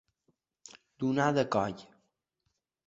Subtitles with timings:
[1.05, 1.87] Donar de coll.